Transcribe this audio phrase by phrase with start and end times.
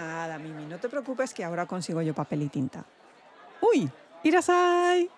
[0.00, 2.86] Nada, Mimi, no te preocupes que ahora consigo yo papel y tinta.
[3.60, 3.90] ¡Uy!
[4.22, 5.10] ¡Irasai!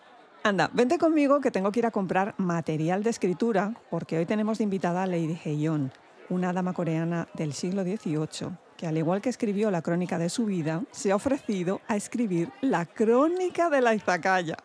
[0.43, 4.59] Anda, vente conmigo que tengo que ir a comprar material de escritura porque hoy tenemos
[4.59, 5.93] de invitada a Lady Heion,
[6.31, 10.47] una dama coreana del siglo XVIII que al igual que escribió la crónica de su
[10.47, 14.57] vida, se ha ofrecido a escribir la crónica de la izakaya.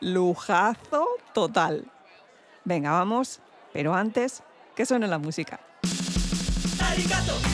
[0.00, 1.90] Lujazo total.
[2.64, 3.40] Venga, vamos,
[3.72, 4.44] pero antes,
[4.76, 5.58] que suene la música.
[6.80, 7.53] Arigato.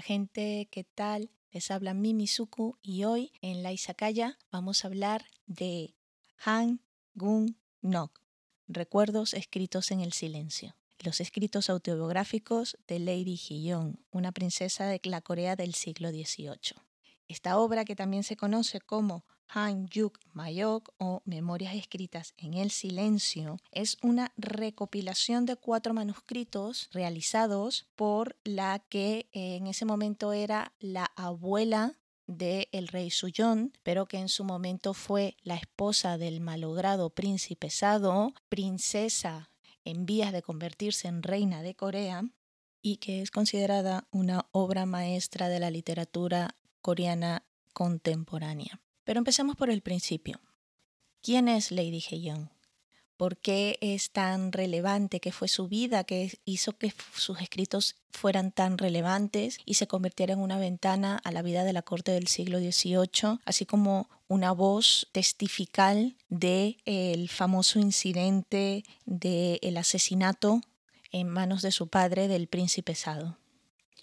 [0.00, 1.30] Hola gente, ¿qué tal?
[1.50, 5.94] Les habla Mimi Suku y hoy en la Izakaya vamos a hablar de
[6.42, 6.80] Han
[7.12, 8.22] Gun Nok,
[8.66, 10.74] Recuerdos escritos en el silencio.
[11.00, 16.80] Los escritos autobiográficos de Lady Hyeon, una princesa de la Corea del siglo XVIII.
[17.28, 22.70] Esta obra, que también se conoce como Han Yuk Mayok o Memorias escritas en el
[22.70, 30.72] silencio, es una recopilación de cuatro manuscritos realizados por la que en ese momento era
[30.78, 31.98] la abuela
[32.28, 37.70] del el rey Suyón, pero que en su momento fue la esposa del malogrado príncipe
[37.70, 39.50] Sado, princesa
[39.84, 42.22] en vías de convertirse en reina de Corea,
[42.82, 48.80] y que es considerada una obra maestra de la literatura coreana contemporánea.
[49.10, 50.40] Pero empecemos por el principio.
[51.20, 52.46] ¿Quién es Lady Haeyoung?
[53.16, 55.18] ¿Por qué es tan relevante?
[55.18, 60.38] ¿Qué fue su vida que hizo que sus escritos fueran tan relevantes y se convirtieran
[60.38, 64.52] en una ventana a la vida de la corte del siglo XVIII, así como una
[64.52, 70.60] voz testifical del el famoso incidente del asesinato
[71.10, 73.40] en manos de su padre del príncipe Sado?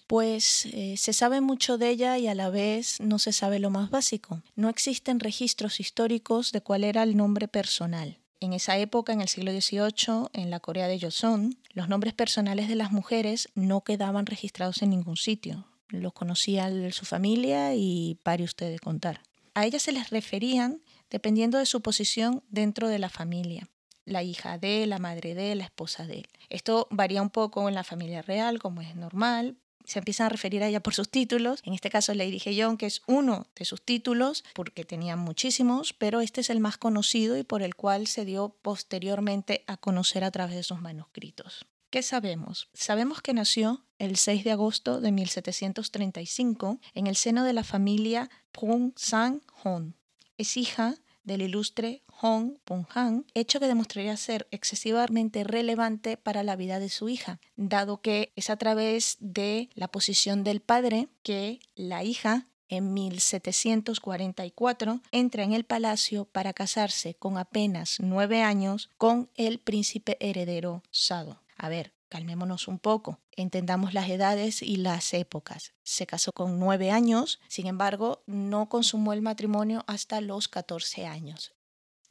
[0.08, 3.68] Pues eh, se sabe mucho de ella y a la vez no se sabe lo
[3.68, 4.42] más básico.
[4.56, 8.18] No existen registros históricos de cuál era el nombre personal.
[8.40, 12.68] En esa época, en el siglo XVIII, en la Corea de Joseon, los nombres personales
[12.68, 15.66] de las mujeres no quedaban registrados en ningún sitio.
[15.88, 19.20] Los conocía su familia y pare usted de contar.
[19.54, 20.80] A ellas se les referían
[21.10, 23.68] dependiendo de su posición dentro de la familia
[24.06, 26.26] la hija de, la madre de, la esposa de.
[26.48, 30.62] Esto varía un poco en la familia real, como es normal, se empiezan a referir
[30.62, 31.60] a ella por sus títulos.
[31.64, 36.20] En este caso Lady John, que es uno de sus títulos, porque tenía muchísimos, pero
[36.20, 40.30] este es el más conocido y por el cual se dio posteriormente a conocer a
[40.30, 41.66] través de sus manuscritos.
[41.90, 42.68] ¿Qué sabemos?
[42.74, 48.28] Sabemos que nació el 6 de agosto de 1735 en el seno de la familia
[48.52, 49.96] Pung Sang-hon.
[50.36, 50.96] Es hija
[51.28, 57.08] del ilustre Hong Pung-han, hecho que demostraría ser excesivamente relevante para la vida de su
[57.08, 62.92] hija, dado que es a través de la posición del padre que la hija en
[62.92, 70.82] 1744 entra en el palacio para casarse con apenas nueve años con el príncipe heredero
[70.90, 71.40] Sado.
[71.56, 75.74] A ver, calmémonos un poco, entendamos las edades y las épocas.
[75.82, 81.54] Se casó con nueve años, sin embargo, no consumó el matrimonio hasta los 14 años.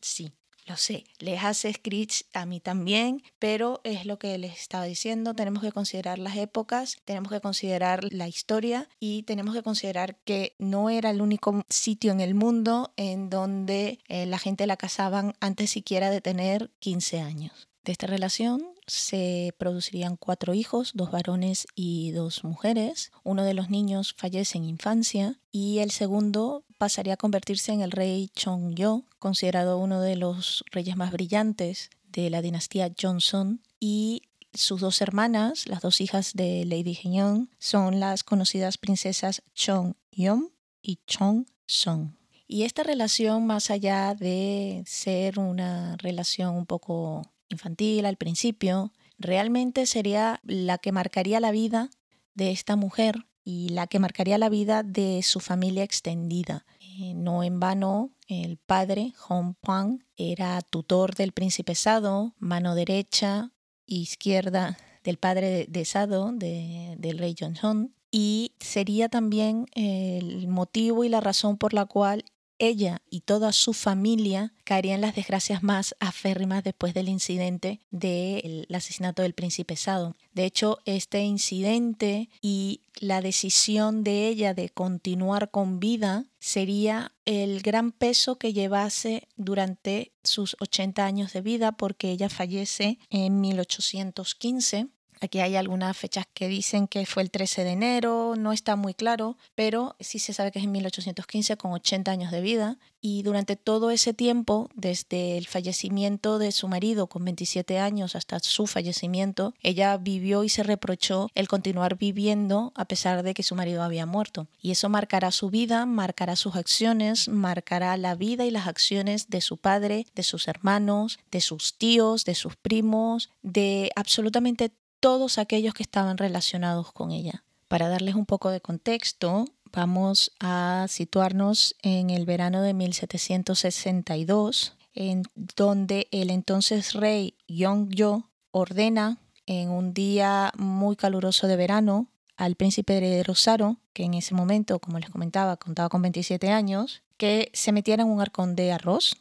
[0.02, 0.32] Sí,
[0.68, 5.34] lo sé, les hace Screech a mí también, pero es lo que les estaba diciendo,
[5.34, 10.56] tenemos que considerar las épocas, tenemos que considerar la historia y tenemos que considerar que
[10.60, 15.36] no era el único sitio en el mundo en donde eh, la gente la casaban
[15.40, 17.70] antes siquiera de tener 15 años.
[17.88, 23.14] De esta relación se producirían cuatro hijos, dos varones y dos mujeres.
[23.24, 27.92] Uno de los niños fallece en infancia y el segundo pasaría a convertirse en el
[27.92, 34.24] rey Chong-yo, considerado uno de los reyes más brillantes de la dinastía Johnson y
[34.54, 40.50] sus dos hermanas, las dos hijas de Lady Henyong, son las conocidas princesas Chong-yom
[40.82, 42.18] y Chong-song.
[42.50, 49.86] Y esta relación, más allá de ser una relación un poco infantil al principio, realmente
[49.86, 51.90] sería la que marcaría la vida
[52.34, 56.66] de esta mujer y la que marcaría la vida de su familia extendida.
[56.80, 63.52] Eh, no en vano, el padre, Hong Pang, era tutor del príncipe Sado, mano derecha
[63.88, 71.10] e izquierda del padre de, Sado, del rey Johnson, y sería también el motivo y
[71.10, 72.26] la razón por la cual
[72.60, 79.22] ella y toda su familia caerían las desgracias más aférrimas después del incidente del asesinato
[79.22, 80.16] del príncipe Sado.
[80.34, 87.62] De hecho, este incidente y la decisión de ella de continuar con vida sería el
[87.62, 94.88] gran peso que llevase durante sus 80 años de vida porque ella fallece en 1815
[95.22, 98.94] Aquí hay algunas fechas que dicen que fue el 13 de enero, no está muy
[98.94, 103.24] claro, pero sí se sabe que es en 1815 con 80 años de vida y
[103.24, 108.68] durante todo ese tiempo, desde el fallecimiento de su marido con 27 años hasta su
[108.68, 113.84] fallecimiento, ella vivió y se reprochó el continuar viviendo a pesar de que su marido
[113.84, 114.48] había muerto.
[114.62, 119.42] Y eso marcará su vida, marcará sus acciones, marcará la vida y las acciones de
[119.42, 125.74] su padre, de sus hermanos, de sus tíos, de sus primos, de absolutamente todos aquellos
[125.74, 127.44] que estaban relacionados con ella.
[127.68, 135.24] Para darles un poco de contexto, vamos a situarnos en el verano de 1762, en
[135.56, 142.98] donde el entonces rey Yongyo ordena en un día muy caluroso de verano al príncipe
[142.98, 147.72] heredero Saro, que en ese momento, como les comentaba, contaba con 27 años, que se
[147.72, 149.18] metiera en un arcón de arroz.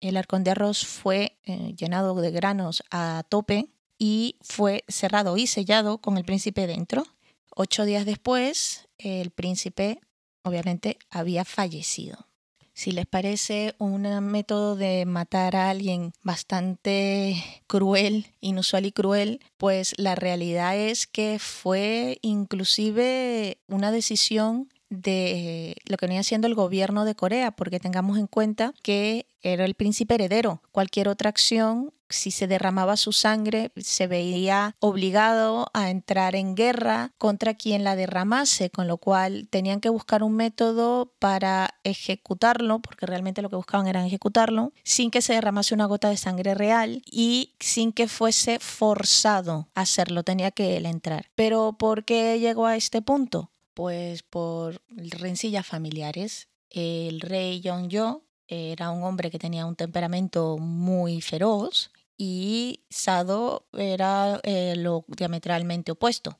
[0.00, 5.46] El arcón de arroz fue eh, llenado de granos a tope y fue cerrado y
[5.46, 7.06] sellado con el príncipe dentro.
[7.54, 10.00] Ocho días después, el príncipe
[10.42, 12.26] obviamente había fallecido.
[12.74, 19.94] Si les parece un método de matar a alguien bastante cruel, inusual y cruel, pues
[19.96, 27.06] la realidad es que fue inclusive una decisión de lo que venía siendo el gobierno
[27.06, 30.60] de Corea, porque tengamos en cuenta que era el príncipe heredero.
[30.70, 37.12] Cualquier otra acción, si se derramaba su sangre, se veía obligado a entrar en guerra
[37.18, 43.06] contra quien la derramase, con lo cual tenían que buscar un método para ejecutarlo, porque
[43.06, 47.02] realmente lo que buscaban era ejecutarlo, sin que se derramase una gota de sangre real
[47.10, 51.30] y sin que fuese forzado a hacerlo, tenía que él entrar.
[51.34, 53.50] Pero ¿por qué llegó a este punto?
[53.74, 56.48] Pues por rencillas familiares.
[56.70, 64.40] El rey Yongyo era un hombre que tenía un temperamento muy feroz y Sado era
[64.42, 66.38] eh, lo diametralmente opuesto.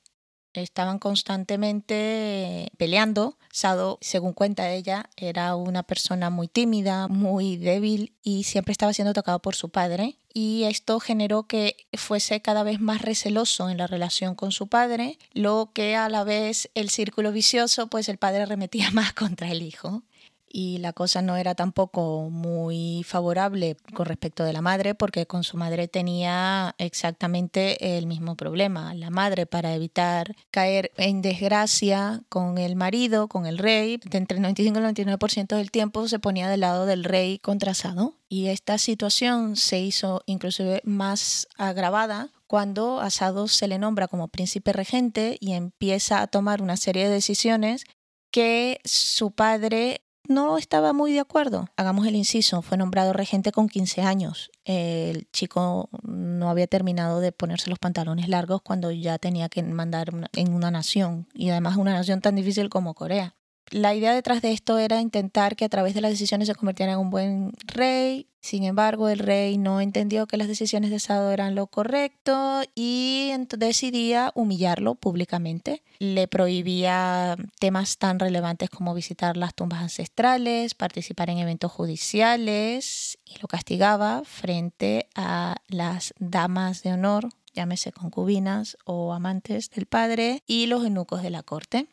[0.53, 3.37] Estaban constantemente peleando.
[3.53, 9.13] Sado, según cuenta ella, era una persona muy tímida, muy débil y siempre estaba siendo
[9.13, 10.17] tocado por su padre.
[10.33, 15.19] Y esto generó que fuese cada vez más receloso en la relación con su padre,
[15.33, 19.63] lo que a la vez el círculo vicioso, pues el padre remetía más contra el
[19.63, 20.05] hijo
[20.49, 25.45] y la cosa no era tampoco muy favorable con respecto de la madre porque con
[25.45, 28.95] su madre tenía exactamente el mismo problema.
[28.95, 34.43] La madre para evitar caer en desgracia con el marido, con el rey, entre el
[34.43, 38.79] 95 y el 99% del tiempo se ponía del lado del rey contrasado y esta
[38.79, 45.53] situación se hizo inclusive más agravada cuando Asado se le nombra como príncipe regente y
[45.53, 47.85] empieza a tomar una serie de decisiones
[48.31, 51.69] que su padre no estaba muy de acuerdo.
[51.77, 54.51] Hagamos el inciso, fue nombrado regente con 15 años.
[54.65, 60.13] El chico no había terminado de ponerse los pantalones largos cuando ya tenía que mandar
[60.33, 63.37] en una nación, y además una nación tan difícil como Corea.
[63.71, 66.93] La idea detrás de esto era intentar que a través de las decisiones se convirtiera
[66.93, 68.29] en un buen rey.
[68.41, 73.33] Sin embargo, el rey no entendió que las decisiones de Sado eran lo correcto y
[73.59, 75.83] decidía humillarlo públicamente.
[75.99, 83.39] Le prohibía temas tan relevantes como visitar las tumbas ancestrales, participar en eventos judiciales y
[83.41, 90.67] lo castigaba frente a las damas de honor, llámese concubinas o amantes del padre, y
[90.67, 91.89] los eunucos de la corte.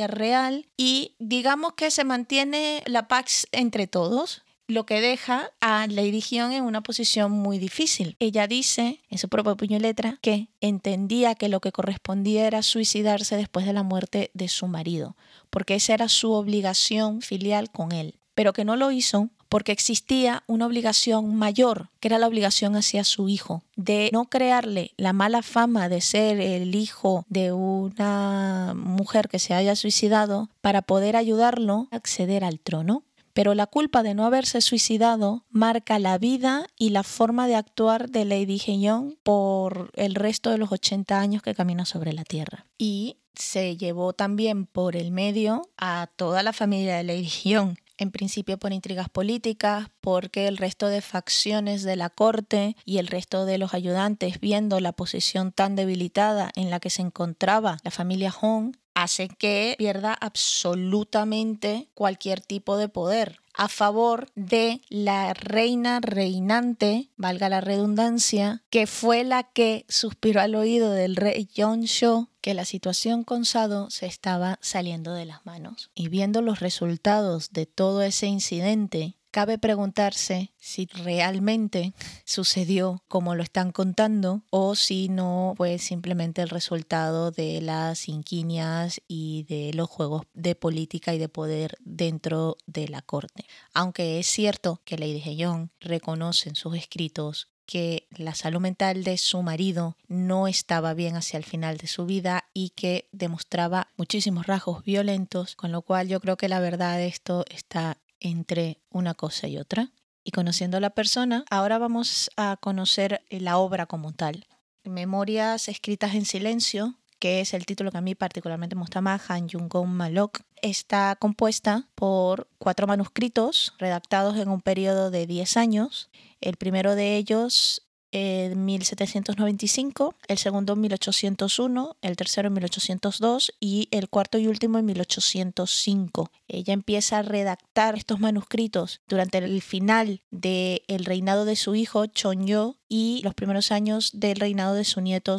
[0.08, 6.22] real y digamos que se mantiene la pax entre todos lo que deja a Lady
[6.22, 8.16] Gion en una posición muy difícil.
[8.20, 12.64] Ella dice, en su propio puño y letra, que entendía que lo que correspondía era
[12.64, 15.16] suicidarse después de la muerte de su marido,
[15.52, 20.44] porque esa era su obligación filial con él, pero que no lo hizo porque existía
[20.48, 25.42] una obligación mayor, que era la obligación hacia su hijo, de no crearle la mala
[25.42, 31.88] fama de ser el hijo de una mujer que se haya suicidado para poder ayudarlo
[31.92, 33.04] a acceder al trono.
[33.34, 38.10] Pero la culpa de no haberse suicidado marca la vida y la forma de actuar
[38.10, 42.66] de Lady Young por el resto de los 80 años que camina sobre la tierra.
[42.78, 48.12] Y se llevó también por el medio a toda la familia de Lady Young en
[48.12, 53.46] principio por intrigas políticas, porque el resto de facciones de la corte y el resto
[53.46, 58.32] de los ayudantes, viendo la posición tan debilitada en la que se encontraba la familia
[58.32, 67.10] Hong, hace que pierda absolutamente cualquier tipo de poder a favor de la reina reinante,
[67.18, 72.66] valga la redundancia, que fue la que suspiró al oído del rey Sho que la
[72.66, 75.90] situación con Sado se estaba saliendo de las manos.
[75.96, 83.44] Y viendo los resultados de todo ese incidente, Cabe preguntarse si realmente sucedió como lo
[83.44, 89.90] están contando o si no fue simplemente el resultado de las inquinias y de los
[89.90, 93.44] juegos de política y de poder dentro de la corte.
[93.74, 99.18] Aunque es cierto que Lady Heyon reconoce en sus escritos que la salud mental de
[99.18, 104.48] su marido no estaba bien hacia el final de su vida y que demostraba muchísimos
[104.48, 109.14] rasgos violentos, con lo cual yo creo que la verdad de esto está entre una
[109.14, 109.92] cosa y otra.
[110.24, 114.48] Y conociendo a la persona, ahora vamos a conocer la obra como tal.
[114.84, 119.30] Memorias escritas en silencio, que es el título que a mí particularmente me gusta más,
[119.30, 126.10] Han Jung-gong Malok, está compuesta por cuatro manuscritos redactados en un periodo de 10 años.
[126.42, 127.85] El primero de ellos
[128.16, 134.78] en 1795, el segundo en 1801, el tercero en 1802 y el cuarto y último
[134.78, 136.32] en 1805.
[136.48, 142.78] Ella empieza a redactar estos manuscritos durante el final del reinado de su hicho Chonyo
[142.88, 145.36] y los primeros años del reinado de su nieto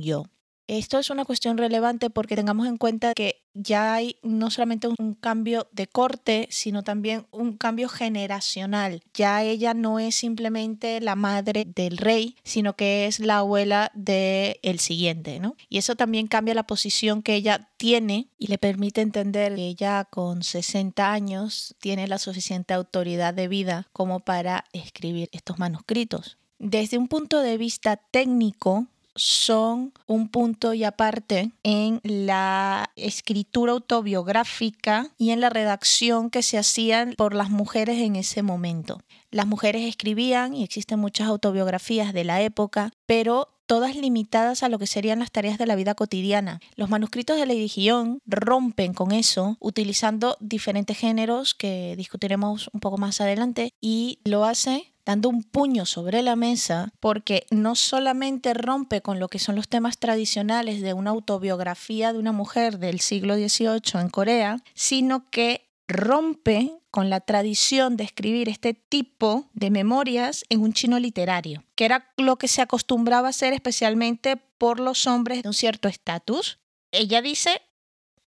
[0.00, 0.24] Yo.
[0.68, 5.14] Esto es una cuestión relevante porque tengamos en cuenta que ya hay no solamente un
[5.14, 9.02] cambio de corte, sino también un cambio generacional.
[9.14, 14.56] Ya ella no es simplemente la madre del rey, sino que es la abuela del
[14.62, 15.56] el siguiente, ¿no?
[15.70, 20.04] Y eso también cambia la posición que ella tiene y le permite entender que ella
[20.04, 26.36] con 60 años tiene la suficiente autoridad de vida como para escribir estos manuscritos.
[26.58, 35.10] Desde un punto de vista técnico, son un punto y aparte en la escritura autobiográfica
[35.18, 39.00] y en la redacción que se hacían por las mujeres en ese momento.
[39.30, 44.78] Las mujeres escribían y existen muchas autobiografías de la época, pero todas limitadas a lo
[44.78, 46.58] que serían las tareas de la vida cotidiana.
[46.74, 52.96] Los manuscritos de Lady Guion rompen con eso utilizando diferentes géneros que discutiremos un poco
[52.96, 59.00] más adelante y lo hace dando un puño sobre la mesa porque no solamente rompe
[59.00, 63.34] con lo que son los temas tradicionales de una autobiografía de una mujer del siglo
[63.36, 70.44] XVIII en Corea, sino que rompe con la tradición de escribir este tipo de memorias
[70.50, 75.06] en un chino literario, que era lo que se acostumbraba a hacer especialmente por los
[75.06, 76.58] hombres de un cierto estatus.
[76.92, 77.62] Ella dice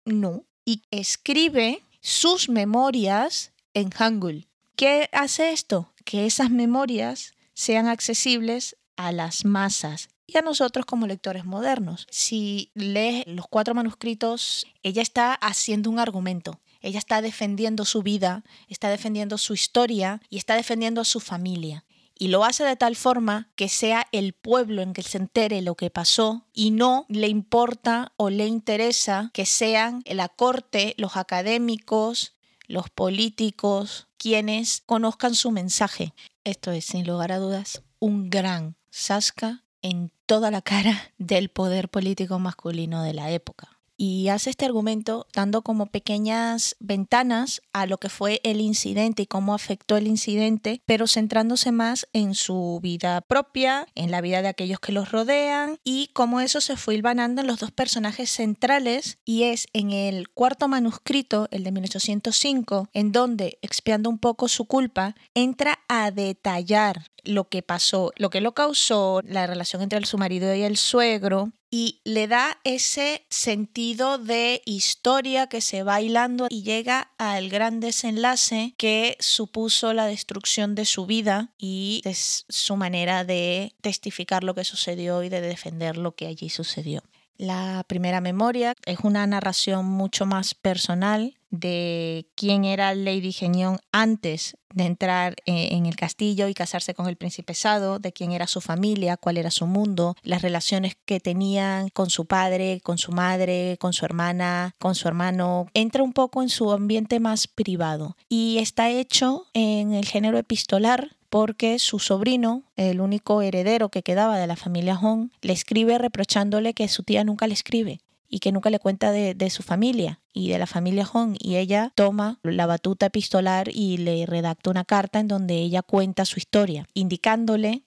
[0.03, 4.47] no y escribe sus memorias en Hangul.
[4.81, 5.93] ¿Qué hace esto?
[6.05, 12.07] que esas memorias sean accesibles a las masas y a nosotros como lectores modernos.
[12.09, 16.59] Si lees los cuatro manuscritos, ella está haciendo un argumento.
[16.79, 21.85] Ella está defendiendo su vida, está defendiendo su historia y está defendiendo a su familia.
[22.17, 25.75] Y lo hace de tal forma que sea el pueblo en que se entere lo
[25.75, 32.33] que pasó y no le importa o le interesa que sean la corte, los académicos,
[32.71, 36.13] los políticos, quienes conozcan su mensaje.
[36.43, 41.89] Esto es, sin lugar a dudas, un gran sasca en toda la cara del poder
[41.89, 43.70] político masculino de la época
[44.01, 49.27] y hace este argumento dando como pequeñas ventanas a lo que fue el incidente y
[49.27, 54.47] cómo afectó el incidente, pero centrándose más en su vida propia, en la vida de
[54.47, 59.19] aquellos que los rodean y cómo eso se fue hilvanando en los dos personajes centrales
[59.23, 64.65] y es en el cuarto manuscrito, el de 1805, en donde, expiando un poco su
[64.65, 70.17] culpa, entra a detallar lo que pasó, lo que lo causó, la relación entre su
[70.17, 76.47] marido y el suegro, y le da ese sentido de historia que se va hilando
[76.49, 82.75] y llega al gran desenlace que supuso la destrucción de su vida y de su
[82.75, 87.01] manera de testificar lo que sucedió y de defender lo que allí sucedió.
[87.37, 94.57] La primera memoria es una narración mucho más personal de quién era Lady Genion antes
[94.73, 98.47] de entrar eh, en el castillo y casarse con el príncipe Sado, de quién era
[98.47, 103.11] su familia, cuál era su mundo, las relaciones que tenían con su padre, con su
[103.11, 105.67] madre, con su hermana, con su hermano.
[105.73, 111.17] Entra un poco en su ambiente más privado y está hecho en el género epistolar
[111.29, 116.73] porque su sobrino, el único heredero que quedaba de la familia Hong, le escribe reprochándole
[116.73, 118.01] que su tía nunca le escribe
[118.31, 121.35] y que nunca le cuenta de, su familia y de la familia Hong.
[121.37, 126.25] Y ella toma la batuta epistolar y le redacta una carta en donde ella cuenta
[126.25, 127.83] su historia, indicándole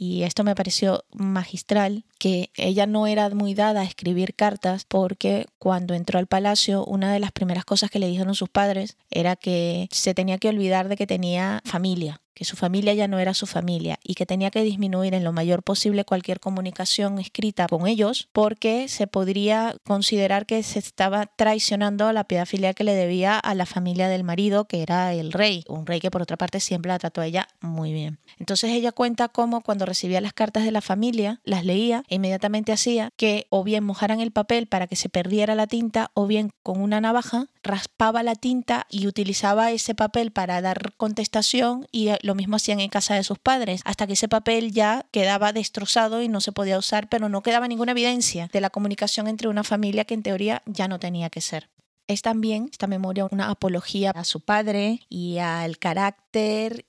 [0.00, 5.46] y esto me pareció magistral, que ella no era muy dada a escribir cartas porque
[5.58, 9.34] cuando entró al palacio una de las primeras cosas que le dijeron sus padres era
[9.34, 13.34] que se tenía que olvidar de que tenía familia, que su familia ya no era
[13.34, 17.88] su familia y que tenía que disminuir en lo mayor posible cualquier comunicación escrita con
[17.88, 23.40] ellos porque se podría considerar que se estaba traicionando la piedad filial que le debía
[23.40, 26.60] a la familia del marido, que era el rey, un rey que por otra parte
[26.60, 28.20] siempre la trató a ella muy bien.
[28.38, 32.70] Entonces ella cuenta cómo cuando recibía las cartas de la familia, las leía e inmediatamente
[32.70, 36.52] hacía que o bien mojaran el papel para que se perdiera la tinta o bien
[36.62, 42.36] con una navaja raspaba la tinta y utilizaba ese papel para dar contestación y lo
[42.36, 46.28] mismo hacían en casa de sus padres, hasta que ese papel ya quedaba destrozado y
[46.28, 50.04] no se podía usar, pero no quedaba ninguna evidencia de la comunicación entre una familia
[50.04, 51.70] que en teoría ya no tenía que ser.
[52.06, 56.27] Es también esta memoria una apología a su padre y al carácter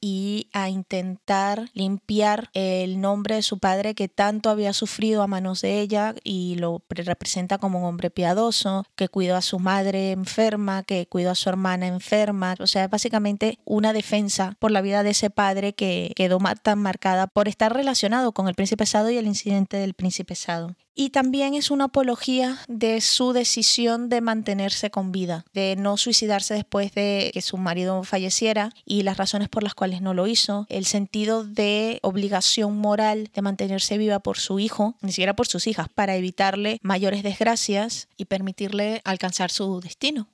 [0.02, 5.62] y a intentar limpiar el nombre de su padre que tanto había sufrido a manos
[5.62, 10.84] de ella y lo representa como un hombre piadoso, que cuidó a su madre enferma,
[10.84, 12.56] que cuidó a su hermana enferma.
[12.60, 17.28] O sea, básicamente una defensa por la vida de ese padre que quedó tan marcada
[17.28, 21.54] por estar relacionado con el príncipe Sado y el incidente del príncipe Sado y también
[21.54, 27.32] es una apología de su decisión de mantenerse con vida, de no suicidarse después de
[27.34, 31.44] que su marido falleciera y las razones por las cuales no lo hizo, el sentido
[31.44, 36.16] de obligación moral de mantenerse viva por su hijo, ni siquiera por sus hijas, para
[36.16, 40.28] evitarle mayores desgracias y permitirle alcanzar su destino.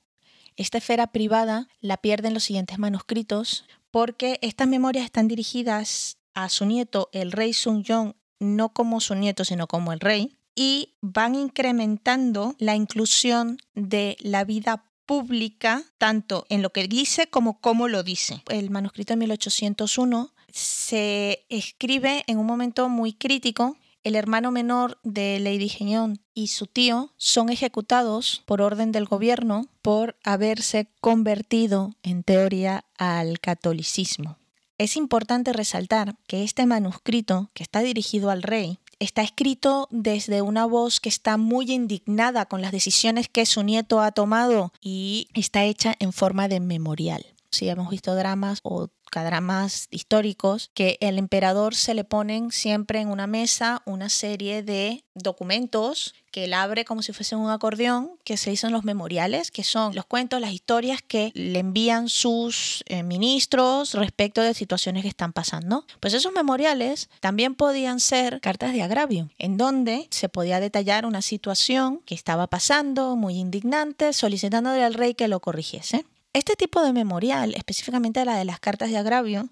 [0.56, 6.48] Esta esfera privada la pierde en los siguientes manuscritos porque estas memorias están dirigidas a
[6.48, 10.94] su nieto, el rey Sun Yong, no como su nieto, sino como el rey, y
[11.02, 17.88] van incrementando la inclusión de la vida pública, tanto en lo que dice como cómo
[17.88, 18.42] lo dice.
[18.48, 23.76] El manuscrito de 1801 se escribe en un momento muy crítico.
[24.04, 29.66] El hermano menor de Lady Geñón y su tío son ejecutados por orden del gobierno
[29.82, 34.38] por haberse convertido, en teoría, al catolicismo.
[34.78, 40.64] Es importante resaltar que este manuscrito, que está dirigido al rey, está escrito desde una
[40.66, 45.64] voz que está muy indignada con las decisiones que su nieto ha tomado y está
[45.64, 47.35] hecha en forma de memorial.
[47.56, 48.88] Si hemos visto dramas o
[49.24, 55.04] dramas históricos, que el emperador se le ponen siempre en una mesa una serie de
[55.14, 59.64] documentos que él abre como si fuese un acordeón, que se dicen los memoriales, que
[59.64, 65.08] son los cuentos, las historias que le envían sus eh, ministros respecto de situaciones que
[65.08, 65.86] están pasando.
[65.98, 71.22] Pues esos memoriales también podían ser cartas de agravio, en donde se podía detallar una
[71.22, 76.04] situación que estaba pasando, muy indignante, solicitándole al rey que lo corrigiese.
[76.36, 79.48] Este tipo de memorial, específicamente la de las cartas de agravio,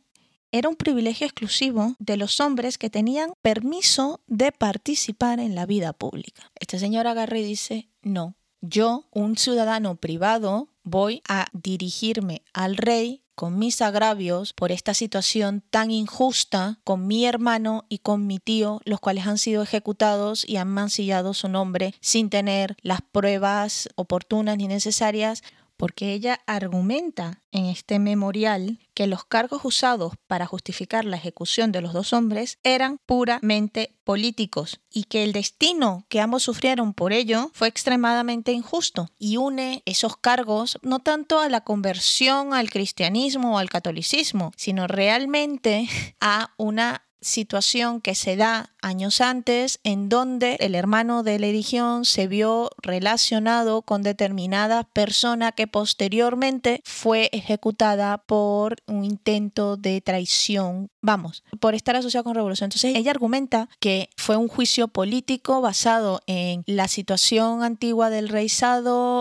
[0.52, 5.94] era un privilegio exclusivo de los hombres que tenían permiso de participar en la vida
[5.94, 6.52] pública.
[6.60, 13.58] Este señor agarra dice, no, yo, un ciudadano privado, voy a dirigirme al rey con
[13.58, 19.00] mis agravios por esta situación tan injusta con mi hermano y con mi tío, los
[19.00, 24.68] cuales han sido ejecutados y han mancillado su nombre sin tener las pruebas oportunas ni
[24.68, 25.42] necesarias
[25.84, 31.82] porque ella argumenta en este memorial que los cargos usados para justificar la ejecución de
[31.82, 37.50] los dos hombres eran puramente políticos y que el destino que ambos sufrieron por ello
[37.52, 43.58] fue extremadamente injusto y une esos cargos no tanto a la conversión al cristianismo o
[43.58, 45.86] al catolicismo, sino realmente
[46.18, 52.04] a una situación que se da años antes en donde el hermano de la edición
[52.04, 60.90] se vio relacionado con determinada persona que posteriormente fue ejecutada por un intento de traición,
[61.00, 62.66] vamos, por estar asociado con revolución.
[62.66, 68.44] Entonces ella argumenta que fue un juicio político basado en la situación antigua del rey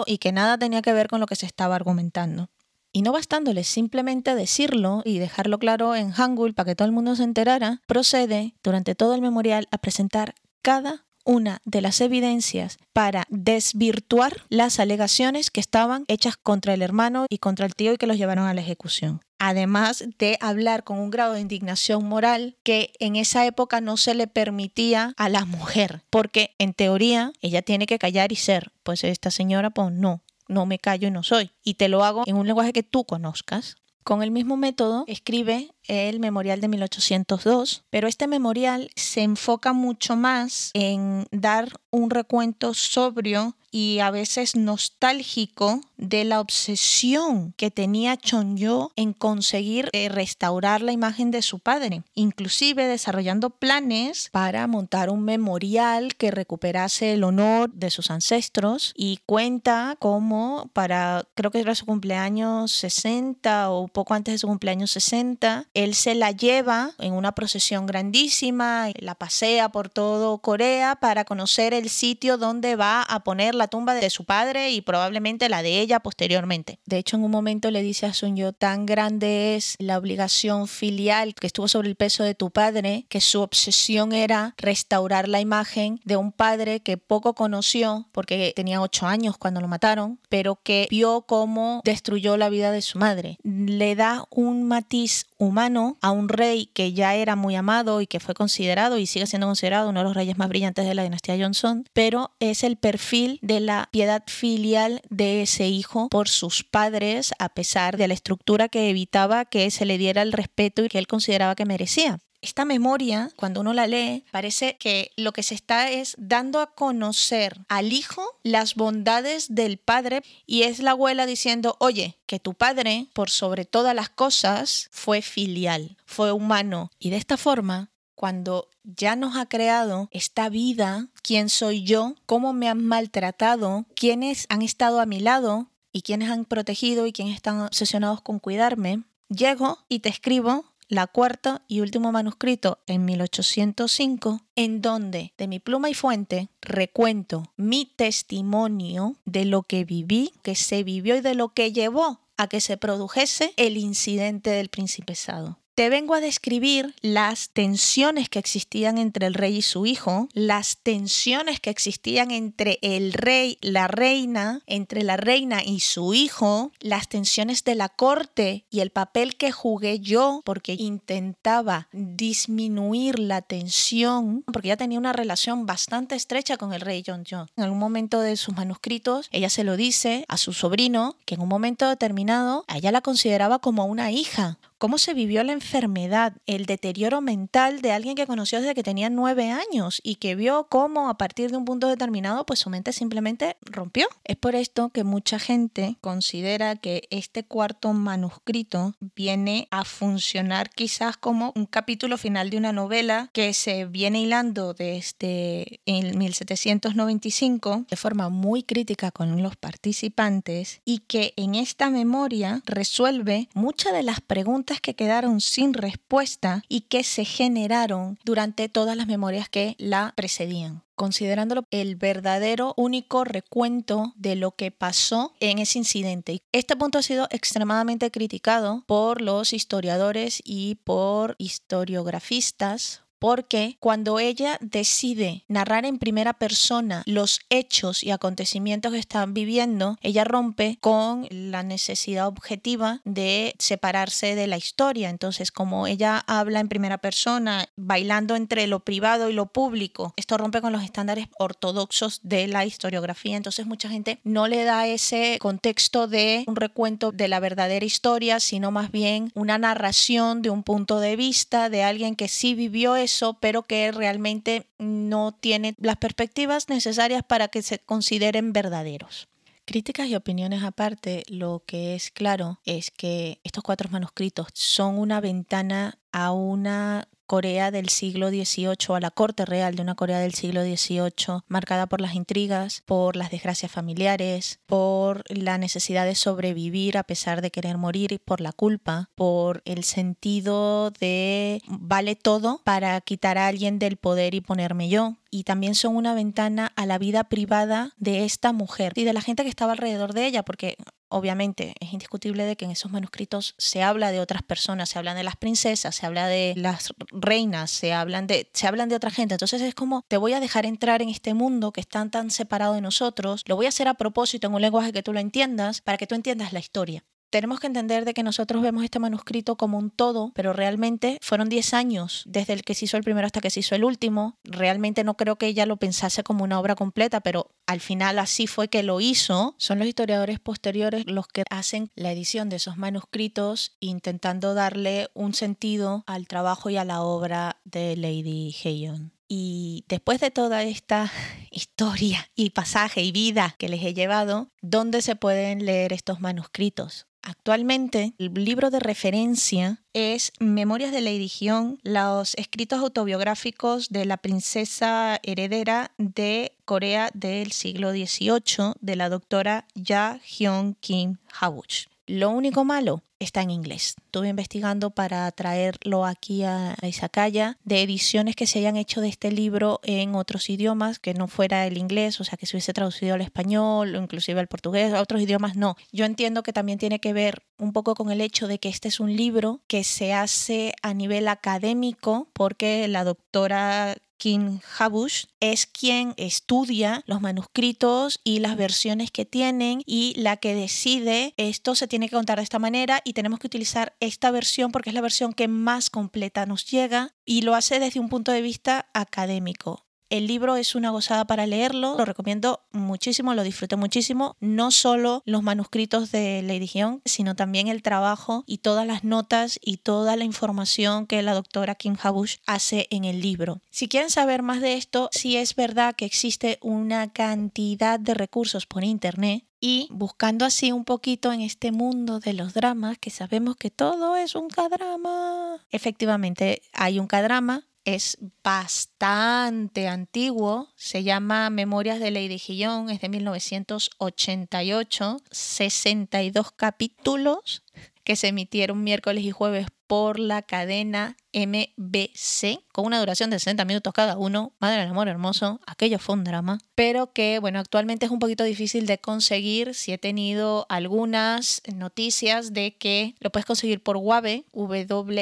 [0.06, 2.50] y que nada tenía que ver con lo que se estaba argumentando.
[2.94, 7.16] Y no bastándole simplemente decirlo y dejarlo claro en Hangul para que todo el mundo
[7.16, 13.26] se enterara, procede durante todo el memorial a presentar cada una de las evidencias para
[13.30, 18.08] desvirtuar las alegaciones que estaban hechas contra el hermano y contra el tío y que
[18.08, 19.22] los llevaron a la ejecución.
[19.40, 24.14] Además de hablar con un grado de indignación moral que en esa época no se
[24.14, 29.04] le permitía a la mujer, porque en teoría ella tiene que callar y ser, pues
[29.04, 31.52] esta señora pues no, no me callo y no soy.
[31.64, 33.76] Y te lo hago en un lenguaje que tú conozcas.
[34.04, 40.16] Con el mismo método escribe el memorial de 1802, pero este memorial se enfoca mucho
[40.16, 48.18] más en dar un recuento sobrio y a veces nostálgico de la obsesión que tenía
[48.18, 55.10] Chonyo en conseguir eh, restaurar la imagen de su padre, inclusive desarrollando planes para montar
[55.10, 61.60] un memorial que recuperase el honor de sus ancestros y cuenta cómo para, creo que
[61.60, 66.92] era su cumpleaños 60 o poco antes de su cumpleaños 60, él se la lleva
[67.00, 73.02] en una procesión grandísima, la pasea por todo Corea para conocer el sitio donde va
[73.02, 76.80] a poner la tumba de su padre y probablemente la de ella posteriormente.
[76.86, 80.68] De hecho, en un momento le dice a Sun Yo, tan grande es la obligación
[80.68, 85.42] filial que estuvo sobre el peso de tu padre, que su obsesión era restaurar la
[85.42, 90.60] imagen de un padre que poco conoció, porque tenía ocho años cuando lo mataron, pero
[90.62, 93.38] que vio cómo destruyó la vida de su madre.
[93.44, 98.20] Le da un matiz humano a un rey que ya era muy amado y que
[98.20, 101.38] fue considerado y sigue siendo considerado uno de los reyes más brillantes de la dinastía
[101.38, 107.34] Johnson, pero es el perfil de la piedad filial de ese hijo por sus padres
[107.40, 111.00] a pesar de la estructura que evitaba que se le diera el respeto y que
[111.00, 112.20] él consideraba que merecía.
[112.44, 116.76] Esta memoria, cuando uno la lee, parece que lo que se está es dando a
[116.76, 122.54] conocer al hijo las bondades del padre y es la abuela diciendo, oye, que tu
[122.54, 126.92] padre, por sobre todas las cosas, fue filial, fue humano.
[127.00, 132.52] Y de esta forma, cuando ya nos ha creado esta vida, quién soy yo, cómo
[132.52, 137.36] me han maltratado, quiénes han estado a mi lado y quiénes han protegido y quiénes
[137.36, 144.42] están obsesionados con cuidarme, llego y te escribo la cuarta y último manuscrito en 1805,
[144.56, 150.56] en donde de mi pluma y fuente recuento mi testimonio de lo que viví, que
[150.56, 155.60] se vivió y de lo que llevó a que se produjese el incidente del principesado.
[155.76, 160.78] Te vengo a describir las tensiones que existían entre el rey y su hijo, las
[160.78, 167.08] tensiones que existían entre el rey, la reina, entre la reina y su hijo, las
[167.08, 174.44] tensiones de la corte y el papel que jugué yo porque intentaba disminuir la tensión,
[174.54, 177.48] porque ya tenía una relación bastante estrecha con el rey John John.
[177.58, 181.42] En algún momento de sus manuscritos, ella se lo dice a su sobrino, que en
[181.42, 186.34] un momento determinado a ella la consideraba como una hija, cómo se vivió la enfermedad,
[186.46, 190.68] el deterioro mental de alguien que conoció desde que tenía nueve años y que vio
[190.70, 194.08] cómo a partir de un punto determinado pues su mente simplemente rompió.
[194.26, 201.16] Es por esto que mucha gente considera que este cuarto manuscrito viene a funcionar quizás
[201.16, 207.96] como un capítulo final de una novela que se viene hilando desde el 1795 de
[207.96, 214.20] forma muy crítica con los participantes y que en esta memoria resuelve muchas de las
[214.20, 220.14] preguntas que quedaron sin respuesta y que se generaron durante todas las memorias que la
[220.16, 226.42] precedían considerándolo el verdadero único recuento de lo que pasó en ese incidente.
[226.52, 234.58] Este punto ha sido extremadamente criticado por los historiadores y por historiografistas porque cuando ella
[234.60, 241.26] decide narrar en primera persona los hechos y acontecimientos que están viviendo, ella rompe con
[241.30, 245.10] la necesidad objetiva de separarse de la historia.
[245.10, 250.38] Entonces, como ella habla en primera persona, bailando entre lo privado y lo público, esto
[250.38, 253.38] rompe con los estándares ortodoxos de la historiografía.
[253.38, 258.42] Entonces, mucha gente no le da ese contexto de un recuento de la verdadera historia,
[258.42, 262.98] sino más bien una narración de un punto de vista de alguien que sí vivió
[262.98, 269.28] eso pero que realmente no tiene las perspectivas necesarias para que se consideren verdaderos.
[269.66, 275.22] Críticas y opiniones aparte, lo que es claro es que estos cuatro manuscritos son una
[275.22, 280.36] ventana a una Corea del siglo XVIII, a la corte real de una Corea del
[280.36, 286.96] siglo XVIII, marcada por las intrigas, por las desgracias familiares, por la necesidad de sobrevivir
[286.96, 293.02] a pesar de querer morir, por la culpa, por el sentido de vale todo para
[293.02, 297.00] quitar a alguien del poder y ponerme yo, y también son una ventana a la
[297.00, 300.78] vida privada de esta mujer y de la gente que estaba alrededor de ella, porque
[301.14, 305.16] obviamente es indiscutible de que en esos manuscritos se habla de otras personas, se hablan
[305.16, 309.12] de las princesas, se habla de las reinas, se hablan de, se hablan de otra
[309.12, 309.36] gente.
[309.36, 312.74] Entonces es como, te voy a dejar entrar en este mundo que está tan separado
[312.74, 315.82] de nosotros, lo voy a hacer a propósito en un lenguaje que tú lo entiendas,
[315.82, 319.56] para que tú entiendas la historia tenemos que entender de que nosotros vemos este manuscrito
[319.56, 323.26] como un todo, pero realmente fueron 10 años desde el que se hizo el primero
[323.26, 324.38] hasta que se hizo el último.
[324.44, 328.46] Realmente no creo que ella lo pensase como una obra completa, pero al final así
[328.46, 329.56] fue que lo hizo.
[329.58, 335.34] Son los historiadores posteriores los que hacen la edición de esos manuscritos intentando darle un
[335.34, 339.12] sentido al trabajo y a la obra de Lady Hayon.
[339.28, 341.12] Y después de toda esta
[341.50, 347.08] historia y pasaje y vida que les he llevado, ¿dónde se pueden leer estos manuscritos?
[347.26, 354.18] Actualmente, el libro de referencia es Memorias de la edición, los escritos autobiográficos de la
[354.18, 361.93] princesa heredera de Corea del siglo XVIII de la doctora Ja Hyun Kim Hawuch.
[362.14, 363.96] Lo único malo está en inglés.
[364.06, 369.32] Estuve investigando para traerlo aquí a Izakaya de ediciones que se hayan hecho de este
[369.32, 373.16] libro en otros idiomas que no fuera el inglés, o sea, que se hubiese traducido
[373.16, 375.76] al español o inclusive al portugués, a otros idiomas no.
[375.92, 378.90] Yo entiendo que también tiene que ver un poco con el hecho de que este
[378.90, 385.66] es un libro que se hace a nivel académico porque la doctora King Habush es
[385.66, 391.90] quien estudia los manuscritos y las versiones que tienen y la que decide esto se
[391.90, 395.02] tiene que contar de esta manera y tenemos que utilizar esta versión porque es la
[395.02, 399.84] versión que más completa nos llega y lo hace desde un punto de vista académico.
[400.14, 404.38] El libro es una gozada para leerlo, lo recomiendo muchísimo, lo disfruté muchísimo.
[404.40, 409.58] No solo los manuscritos de Lady Hyun, sino también el trabajo y todas las notas
[409.60, 413.62] y toda la información que la doctora Kim Habush hace en el libro.
[413.72, 418.68] Si quieren saber más de esto, sí es verdad que existe una cantidad de recursos
[418.68, 423.56] por internet y buscando así un poquito en este mundo de los dramas, que sabemos
[423.56, 425.66] que todo es un K-drama.
[425.72, 433.10] Efectivamente, hay un K-drama, es bastante antiguo, se llama Memorias de Lady Guillón, es de
[433.10, 437.64] 1988, 62 capítulos
[438.04, 443.64] que se emitieron miércoles y jueves por la cadena MBC, con una duración de 60
[443.66, 444.52] minutos cada uno.
[444.60, 446.58] Madre del amor hermoso, aquello fue un drama.
[446.76, 449.76] Pero que, bueno, actualmente es un poquito difícil de conseguir.
[449.76, 455.14] Si he tenido algunas noticias de que lo puedes conseguir por Wave, wavve.com,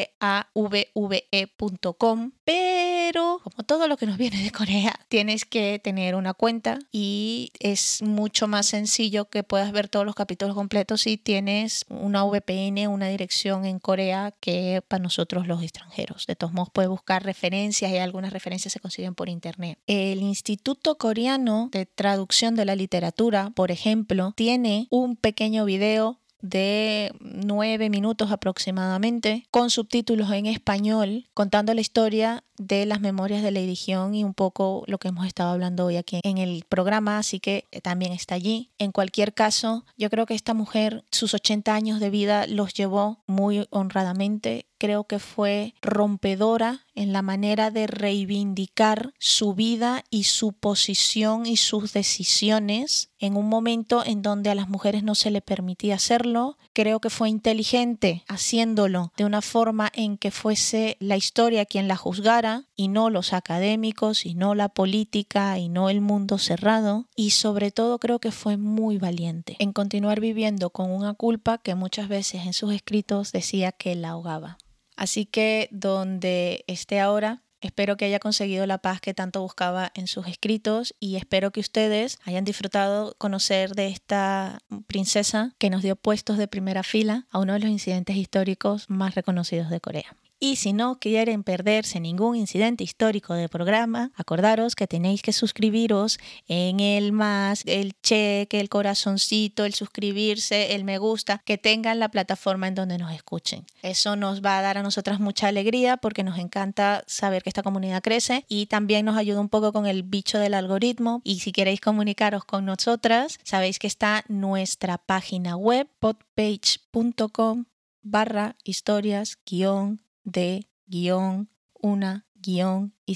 [2.46, 7.52] pero como todo lo que nos viene de Corea, tienes que tener una cuenta y
[7.60, 12.88] es mucho más sencillo que puedas ver todos los capítulos completos si tienes una VPN,
[12.88, 17.41] una dirección en Corea que para nosotros los extranjeros de todos modos, puede buscar referencias
[17.44, 19.80] y algunas referencias se consiguen por internet.
[19.88, 27.14] El Instituto Coreano de Traducción de la Literatura, por ejemplo, tiene un pequeño video de
[27.20, 33.60] nueve minutos aproximadamente, con subtítulos en español, contando la historia de las memorias de la
[33.60, 37.40] edición y un poco lo que hemos estado hablando hoy aquí en el programa, así
[37.40, 38.72] que también está allí.
[38.78, 43.24] En cualquier caso, yo creo que esta mujer, sus 80 años de vida los llevó
[43.28, 50.54] muy honradamente creo que fue rompedora en la manera de reivindicar su vida y su
[50.54, 55.42] posición y sus decisiones en un momento en donde a las mujeres no se le
[55.42, 56.58] permitía hacerlo.
[56.74, 61.96] Creo que fue inteligente haciéndolo de una forma en que fuese la historia quien la
[61.96, 67.06] juzgara y no los académicos y no la política y no el mundo cerrado.
[67.16, 71.76] Y sobre todo creo que fue muy valiente en continuar viviendo con una culpa que
[71.76, 74.58] muchas veces en sus escritos decía que la ahogaba.
[74.96, 80.08] Así que donde esté ahora, Espero que haya conseguido la paz que tanto buscaba en
[80.08, 85.96] sus escritos y espero que ustedes hayan disfrutado conocer de esta princesa que nos dio
[85.96, 90.16] puestos de primera fila a uno de los incidentes históricos más reconocidos de Corea.
[90.44, 96.18] Y si no quieren perderse ningún incidente histórico del programa, acordaros que tenéis que suscribiros
[96.48, 102.10] en el más, el cheque, el corazoncito, el suscribirse, el me gusta, que tengan la
[102.10, 103.68] plataforma en donde nos escuchen.
[103.84, 107.62] Eso nos va a dar a nosotras mucha alegría porque nos encanta saber que esta
[107.62, 111.22] comunidad crece y también nos ayuda un poco con el bicho del algoritmo.
[111.24, 117.66] Y si queréis comunicaros con nosotras, sabéis que está nuestra página web podpage.com
[118.02, 123.16] barra historias guion de guion, una guion y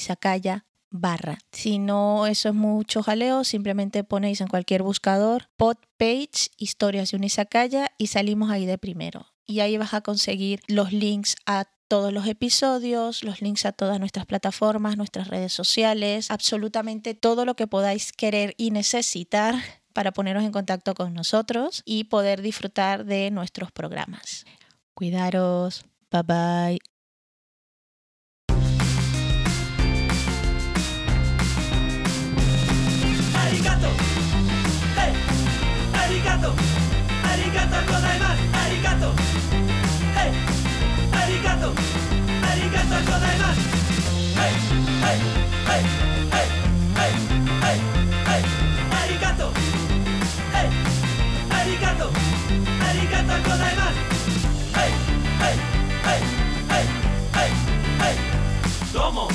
[0.89, 1.37] barra.
[1.51, 7.91] Si no eso es mucho jaleo, simplemente ponéis en cualquier buscador podpage historias de Unisacaya
[7.97, 9.27] y salimos ahí de primero.
[9.45, 13.99] Y ahí vas a conseguir los links a todos los episodios, los links a todas
[13.99, 19.55] nuestras plataformas, nuestras redes sociales, absolutamente todo lo que podáis querer y necesitar
[19.93, 24.45] para poneros en contacto con nosotros y poder disfrutar de nuestros programas.
[24.93, 25.85] Cuidaros.
[26.11, 26.94] Bye bye.
[41.55, 43.59] ありがとうございます。
[44.37, 44.51] はい。
[45.01, 45.23] はい。
[45.63, 45.87] はい。
[46.29, 46.51] はい。
[46.93, 47.15] はい。
[47.61, 47.79] はい。
[48.25, 48.43] はい。
[48.91, 49.53] ありがとう
[50.51, 50.67] はい。
[51.49, 53.75] ありがとうありがとうござい。
[53.75, 53.95] ます
[54.75, 54.91] はい。
[55.39, 55.55] はい。
[56.03, 56.19] はい。
[56.67, 56.83] はい。
[57.31, 57.49] はい。
[57.99, 58.93] はい。
[58.93, 59.29] どうも